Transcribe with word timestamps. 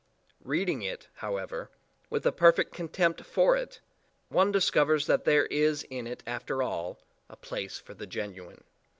Reading 0.43 0.81
it, 0.81 1.09
however, 1.17 1.69
with 2.09 2.25
a 2.25 2.31
perfect 2.31 2.73
contempt 2.73 3.21
for 3.23 3.55
it, 3.55 3.81
one 4.29 4.51
discovers 4.51 5.05
that 5.05 5.25
there 5.25 5.45
is 5.45 5.83
in 5.91 6.07
it 6.07 6.23
after 6.25 6.63
all, 6.63 6.97
a 7.29 7.35
place 7.35 7.77
for 7.77 7.93
the 7.93 8.07
genuine. 8.07 8.63